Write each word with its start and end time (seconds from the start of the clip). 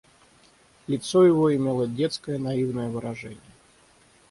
Лицо 0.87 1.25
его 1.27 1.55
имело 1.55 1.85
детское, 1.85 2.39
наивное 2.39 2.89
выражение. 2.89 3.37